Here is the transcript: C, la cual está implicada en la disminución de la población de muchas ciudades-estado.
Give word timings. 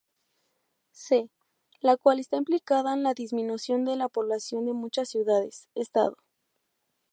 C, 0.93 1.29
la 1.79 1.95
cual 1.95 2.19
está 2.19 2.35
implicada 2.37 2.95
en 2.95 3.03
la 3.03 3.13
disminución 3.13 3.85
de 3.85 3.97
la 3.97 4.09
población 4.09 4.65
de 4.65 4.73
muchas 4.73 5.09
ciudades-estado. 5.09 6.17